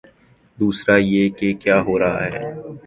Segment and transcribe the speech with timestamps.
[0.57, 2.43] دوسرا یہ کہ کیا ہو رہا ہے۔